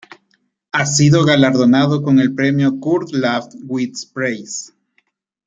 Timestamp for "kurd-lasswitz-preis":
2.79-4.73